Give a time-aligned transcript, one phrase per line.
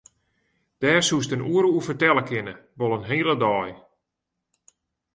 [0.81, 3.71] Dêr soest in oere oer fertelle kinne, wol in hele dei.